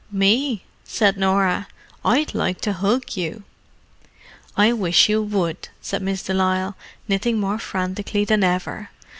"Me?" 0.11 0.63
said 0.83 1.15
Norah. 1.15 1.67
"I'd 2.03 2.33
like 2.33 2.59
to 2.61 2.73
hug 2.73 3.15
you!" 3.15 3.43
"I 4.57 4.73
wish 4.73 5.07
you 5.09 5.21
would," 5.21 5.69
said 5.79 6.01
Miss 6.01 6.23
de 6.23 6.33
Lisle, 6.33 6.75
knitting 7.07 7.39
more 7.39 7.59
frantically 7.59 8.25
than 8.25 8.43
ever. 8.43 8.89